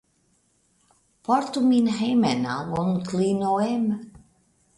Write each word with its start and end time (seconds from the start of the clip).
Portu 1.29 1.63
min 1.67 1.91
hejmen 1.99 2.49
al 2.55 2.75
Onklino 2.85 3.53
Em? 3.69 3.87